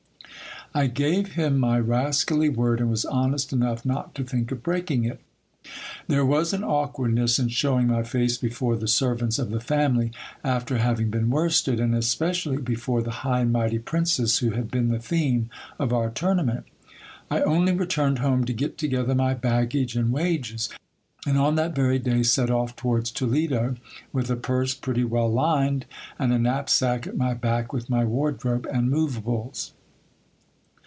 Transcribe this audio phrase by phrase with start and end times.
[0.73, 5.03] I gave him my rascally word, and was honest enough not to think of breaking
[5.03, 5.19] it
[6.07, 10.13] There was an awkwardness in shewing my face before the servants of the family,
[10.45, 14.87] after hf.ving been worsted; and especially before the high and mighty princess who had been
[14.87, 16.63] the theme of our tournament
[17.29, 20.69] I only returned home to get together my baggage and wages,
[21.27, 23.75] and on that very day set off towards Toledo,
[24.13, 25.85] with a purse pretty well lined,
[26.17, 29.73] and a knapsack at my back with my wardrobe and moveables.